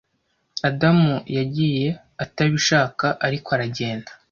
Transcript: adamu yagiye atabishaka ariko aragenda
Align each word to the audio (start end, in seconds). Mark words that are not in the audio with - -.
adamu 0.69 1.13
yagiye 1.37 1.87
atabishaka 2.23 3.05
ariko 3.27 3.47
aragenda 3.55 4.09